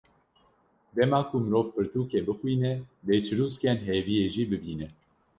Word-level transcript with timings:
Dema 0.95 1.19
ku 1.27 1.35
mirov 1.43 1.67
pirtûkê 1.75 2.19
bixwîne, 2.27 2.73
dê 3.07 3.15
çirûskên 3.25 3.77
hêviyê 3.87 4.25
jî 4.33 4.43
bibîne…. 4.49 4.85